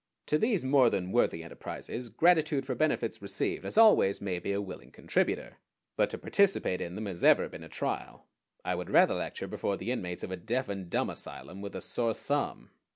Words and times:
To 0.25 0.39
these 0.39 0.63
more 0.65 0.89
than 0.89 1.11
worthy 1.11 1.43
enterprises 1.43 2.09
gratitude 2.09 2.65
for 2.65 2.73
benefits 2.73 3.21
received 3.21 3.65
has 3.65 3.77
always 3.77 4.19
made 4.19 4.43
me 4.43 4.51
a 4.51 4.59
willing 4.59 4.89
contributor; 4.89 5.59
but 5.95 6.09
to 6.09 6.17
participate 6.17 6.81
in 6.81 6.95
them 6.95 7.05
has 7.05 7.23
ever 7.23 7.47
been 7.47 7.61
a 7.63 7.69
trial. 7.69 8.25
I 8.65 8.73
would 8.73 8.89
rather 8.89 9.13
lecture 9.13 9.47
before 9.47 9.77
the 9.77 9.91
inmates 9.91 10.23
of 10.23 10.31
a 10.31 10.37
deaf 10.37 10.69
and 10.69 10.89
dumb 10.89 11.11
asylum 11.11 11.61
with 11.61 11.75
a 11.75 11.83
sore 11.83 12.15
thumb. 12.15 12.71